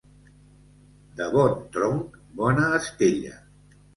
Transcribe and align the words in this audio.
De 1.19 1.27
bon 1.35 1.59
tronc, 1.77 2.17
bona 2.41 2.65
estella. 2.81 3.37